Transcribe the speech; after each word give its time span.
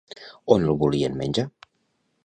On 0.55 0.65
el 0.69 0.79
volien 0.85 1.21
menjar? 1.21 1.47